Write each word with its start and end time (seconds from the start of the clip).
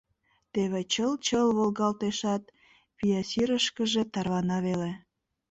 Теве 0.53 0.81
чыл-чыл 0.93 1.47
волгалтешат, 1.57 2.43
Пиясирышкыже 2.97 4.01
тарвана 4.13 4.57
веле. 4.65 4.91